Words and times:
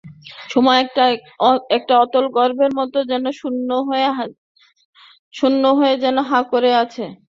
সময় 0.49 0.79
একটা 1.77 1.93
অতলস্পর্শ 2.03 2.35
গর্তের 2.37 2.71
মতো 2.79 2.97
শূন্য 5.33 5.63
হয়ে 5.79 5.93
যেন 6.03 6.17
হাঁ 6.29 6.43
করে 6.51 6.71
আছে। 6.83 7.03